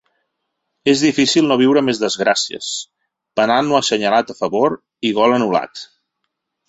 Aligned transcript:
És 0.93 1.03
difícil 1.07 1.49
no 1.51 1.57
viure 1.61 1.83
més 1.89 1.99
desgràcies, 2.03 2.71
penal 3.41 3.69
no 3.73 3.77
assenyalat 3.81 4.35
a 4.35 4.37
favor 4.41 4.79
i 5.11 5.13
gol 5.19 5.37
anul·lat. 5.37 5.85